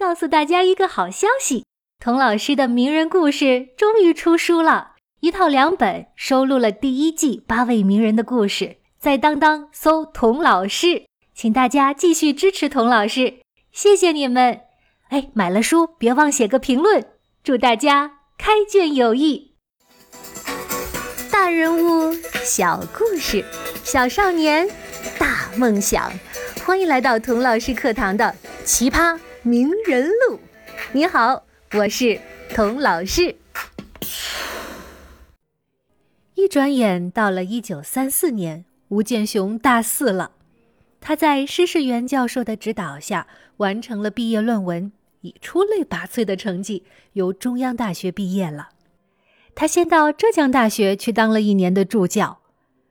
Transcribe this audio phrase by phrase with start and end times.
[0.00, 1.66] 告诉大家一个好消息：
[2.02, 8.78] 童老师的名人故事终于出书了，一套两本，收录了第一季八位名人的故事。
[8.98, 11.04] 在当当搜“童老师”，
[11.36, 13.40] 请大家继续支持童老师，
[13.72, 14.60] 谢谢你们！
[15.10, 17.06] 哎，买了书别忘写个评论，
[17.44, 19.52] 祝大家开卷有益。
[21.30, 23.44] 大人物小故事，
[23.84, 24.66] 小少年
[25.18, 26.10] 大梦想，
[26.64, 29.18] 欢迎来到童老师课堂的奇葩。
[29.42, 30.38] 名人录，
[30.92, 32.20] 你好，我是
[32.54, 33.34] 童老师。
[36.34, 40.32] 一转眼到了一九三四年，吴建雄大四了。
[41.00, 43.26] 他在施世元教授的指导下，
[43.56, 48.68] 完成了毕业论文，以出类拔萃的成绩由中央大学毕业了。
[49.54, 52.40] 他先到浙江大学去当了一年的助教。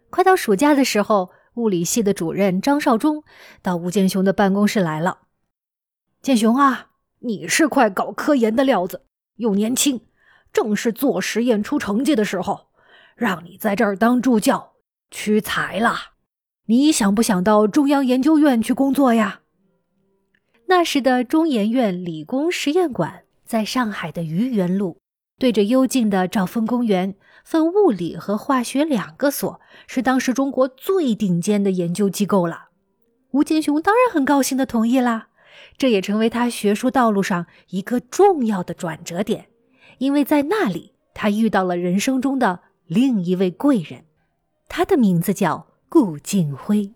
[0.10, 3.24] 快到暑假的时候，物理系的主任张绍忠
[3.62, 5.20] 到吴建雄的办公室来了。
[6.22, 9.04] 建雄啊，你是块搞科研的料子，
[9.38, 10.02] 又年轻，
[10.52, 12.68] 正是做实验出成绩的时候，
[13.16, 14.74] 让你在这儿当助教，
[15.10, 15.96] 屈才了。
[16.66, 19.40] 你想不想到中央研究院去工作呀？
[20.68, 25.00] 那时的中研院理工实验馆在上海的愚园路，
[25.40, 32.68] 对着幽静的兆丰公园，分物理和化学两个所，是当时中国最顶尖的研究机构了。
[33.32, 35.29] 吴建雄当然很高兴的同意啦。
[35.78, 39.48] 这也成为他学术道路上一个重要的转折点，
[39.98, 44.06] 因为在那里他遇到了人生中的另一位贵人，
[44.68, 46.94] 他的名字叫顾敬辉。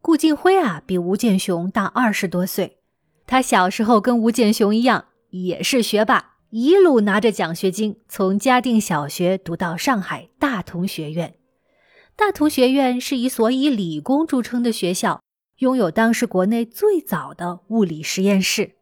[0.00, 2.78] 顾敬辉啊，比吴建雄大二十多岁，
[3.26, 11.36] 他小时候跟吴建雄一样，也是学霸，一路拿着奖学金从嘉定小学读到上海大同学院。
[12.14, 15.23] 大同学院是一所以理工著称的学校。
[15.58, 18.72] 拥有当时国内最早的物理实验室，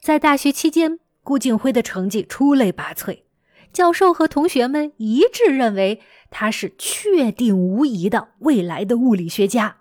[0.00, 3.24] 在大学期间，顾敬辉的成绩出类拔萃，
[3.70, 9.76] 教授和同学们一致认为他是确定无疑的未来的物理学家。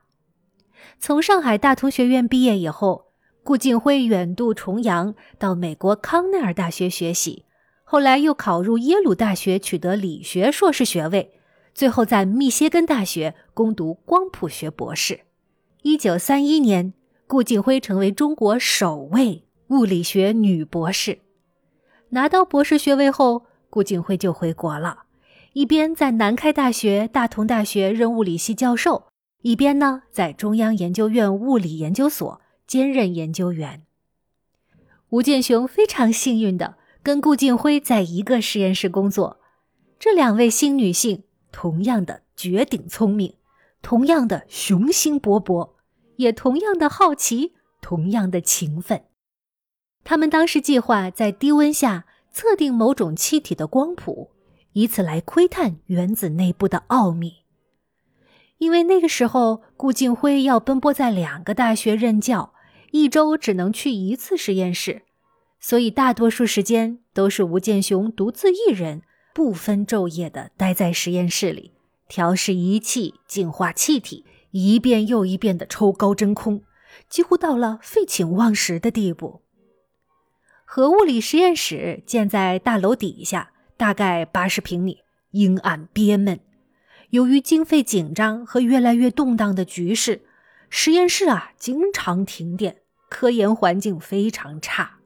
[1.00, 7.46] 从上海大同学院毕业以后，顾敬辉远渡重洋到美国康奈尔大学学习，
[7.85, 11.40] 后来又考入耶鲁大学取得理学硕士学位，
[11.74, 15.22] 最后在密歇根大学攻读光谱学博士。
[15.81, 16.94] 一九三一年，
[17.25, 21.19] 顾敬辉成为中国首位物理学女博士。
[22.09, 25.03] 拿到博士学位后，顾敬辉就回国了，
[25.53, 29.07] 一边在南开大学、大同大学任物理系教授，
[29.41, 33.84] 一边呢在中央研究院物理研究所兼任研究员。
[35.11, 39.40] 吴建雄非常幸运的跟顾敬辉在一个实验室工作，
[39.97, 41.23] 这两位新女性
[41.53, 43.35] 同样的绝顶聪明。
[43.81, 45.72] 同样的雄心勃勃，
[46.17, 49.06] 也同样的好奇，同样的勤奋。
[50.03, 54.31] 他们当时计划在低温下测定某种气体的光谱，
[54.73, 57.38] 以此来窥探原子内部的奥秘。
[58.57, 62.53] 因为那个时候顾敬辉要奔波在两个大学任教，
[62.91, 65.03] 一周只能去一次实验室，
[65.59, 69.03] 所以大多数时间都是吴建雄独自一人，
[69.34, 71.72] 不分昼夜的待在实验室里。
[72.09, 76.64] 调试仪器，净化气体，一遍又一遍的抽高真空，
[77.08, 79.44] 几乎到了废寝忘食的地步。
[80.66, 86.40] 核物理实验室建在大楼底下，大概八十平米，阴暗憋闷。
[87.12, 90.24] 由于经费紧张和越来越动荡的局势，
[90.70, 94.99] 实验室啊经常停电，科研环境非常差。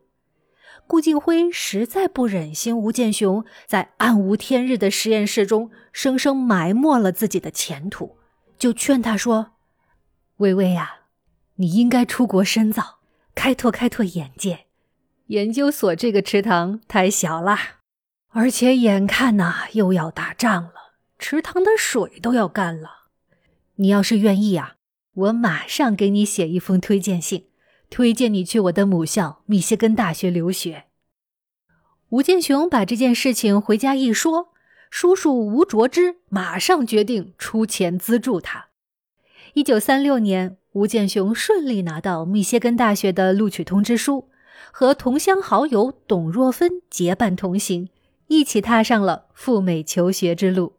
[0.86, 8.18] 顾敬辉实在不忍心吴建雄在暗无天日的实验室中生生埋没了自己的前途，
[8.58, 9.54] 就劝他说
[10.38, 11.00] ：“微微呀，
[11.56, 13.00] 你应该出国深造，
[13.34, 14.66] 开拓开拓眼界。
[15.28, 17.58] 研究所这个池塘太小了，
[18.30, 23.08] 而且眼看呐又要打仗了，池塘的水都要干了。
[23.76, 24.76] 你要是愿意啊，
[25.14, 27.48] 我马上给你写一封推荐信。”
[27.94, 30.86] 推荐你去我的母校密歇根大学留学。
[32.10, 34.50] 吴建雄把这件事情回家一说，
[34.90, 38.70] 叔叔吴卓之马上决定出钱资助他。
[39.54, 44.28] 一九三六年，吴建雄顺利拿到密歇根大学的录取通知书，
[44.72, 47.90] 和同乡好友董若芬结伴同行，
[48.26, 50.74] 一起踏上了赴美求学之路。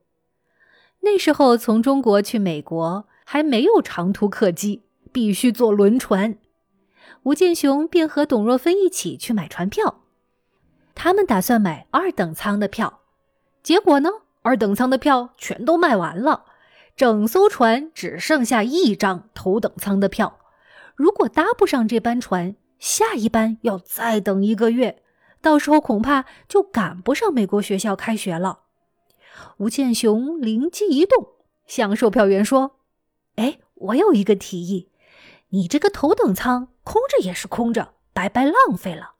[1.02, 6.38] 那时候，从中国去美国还没有长途客机，必须坐轮船。
[7.24, 10.02] 吴建雄便和董若芬一起去买船票，
[10.94, 13.00] 他们打算买二等舱的票，
[13.62, 14.10] 结果呢，
[14.42, 16.44] 二等舱的票全都卖完了，
[16.94, 20.38] 整艘船只剩下一张头等舱的票。
[20.94, 25.02] 如果搭不上这班船，下一班要再等一个月，
[25.40, 28.60] 到时候恐怕就赶不上美国学校开学了。
[29.56, 31.28] 吴建雄灵机一动，
[31.66, 32.76] 向售票员说
[33.36, 34.90] ：“哎，我有一个提议，
[35.50, 39.14] 你这个头等舱空着也是空着，白白浪费了。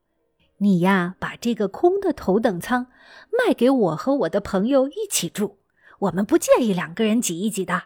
[0.59, 2.87] 你呀，把这个空的头等舱
[3.47, 5.59] 卖给我和我的朋友一起住，
[6.01, 7.85] 我们不介意两个人挤一挤的。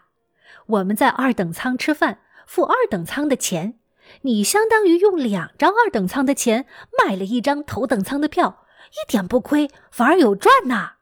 [0.67, 3.75] 我们在二等舱吃饭，付二等舱的钱。”
[4.23, 6.65] 你相当于用两张二等舱的钱
[6.97, 10.93] 买了一张头等舱的票，一点不亏，反而有赚呐。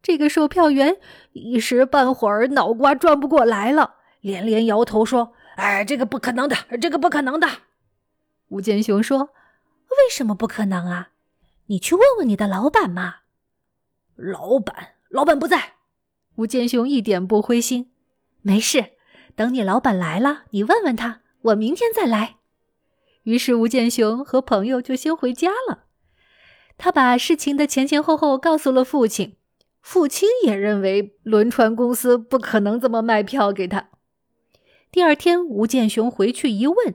[0.00, 0.98] 这个售票员
[1.32, 5.32] 一时半会儿脑瓜转不过来了，连连摇头说
[5.62, 7.48] ：“哎，这个不可能的，这个不可能的。”
[8.50, 9.30] 吴建雄说
[9.90, 11.10] ：“为什么不可能啊？
[11.66, 13.18] 你去问问你的老板嘛。”
[14.16, 15.74] 老板，老板不在。
[16.34, 17.92] 吴建雄一点不灰心，
[18.40, 18.86] 没事，
[19.36, 21.20] 等你老板来了，你问问他。
[21.42, 22.38] 我明天再来。
[23.22, 25.84] 于是吴建雄和朋友就先回家了。
[26.76, 29.36] 他把事情的前前后后告诉了父亲，
[29.80, 33.90] 父亲也认为轮船公司不可能这么卖票给他。
[34.92, 36.94] 第二天，吴建雄回去一问，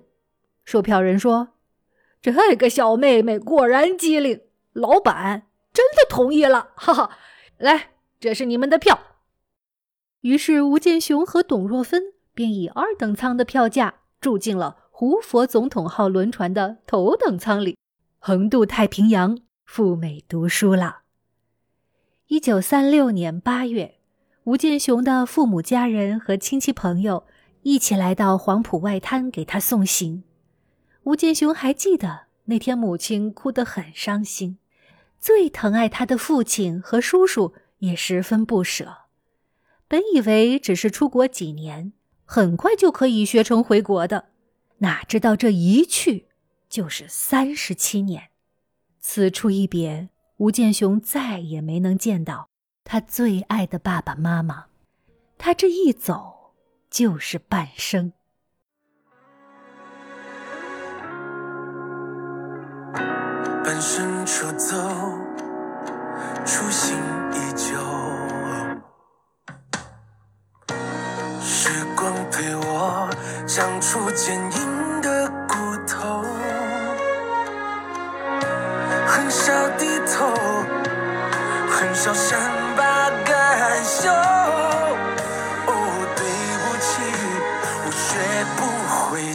[0.63, 1.55] 售票人说
[2.21, 4.41] ：“这个小妹妹果然机灵，
[4.71, 7.17] 老板真的同意了，哈哈！
[7.57, 8.99] 来，这是你们的票。”
[10.21, 13.95] 于是吴建雄和董若芬便以二等舱的票价。
[14.19, 17.77] 住进了胡佛总统号轮船的头等舱里，
[18.17, 21.01] 横渡太平洋赴美读书了。
[22.25, 23.99] 一九三六年八月，
[24.45, 27.25] 吴建雄的父母、家人和亲戚朋友
[27.67, 30.23] 一起来到黄埔外滩给他送行。
[31.03, 34.57] 吴建雄还记得那天，母亲哭得很伤心，
[35.19, 38.99] 最疼爱他的父亲和叔叔也十分不舍。
[39.89, 41.91] 本以为只是出国几年。
[42.29, 44.29] 很快就可以学成回国的，
[44.79, 46.27] 哪知道这一去
[46.67, 48.29] 就是三十七年。
[48.99, 52.49] 此处一别，吴建雄再也没能见到
[52.83, 54.65] 他最爱的爸爸妈妈。
[55.37, 56.36] 他这一走
[56.89, 58.13] 就是半生。
[63.63, 64.75] 半生出走，
[66.45, 66.97] 初心
[67.33, 67.77] 依旧。
[71.41, 73.09] 时光陪我
[73.45, 75.55] 长出坚硬的骨
[75.85, 76.23] 头，
[79.05, 80.33] 很少低头，
[81.69, 82.39] 很少善
[82.75, 84.46] 罢甘休。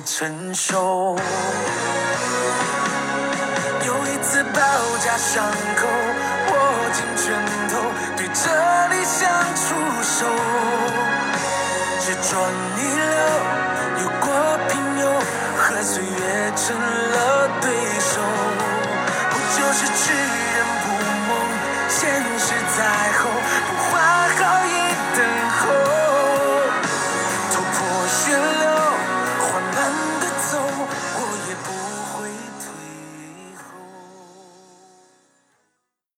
[0.05, 1.17] 承受，
[3.87, 4.13] 又。
[4.23, 4.61] 一次包
[5.05, 5.45] 扎伤
[5.77, 5.89] 口，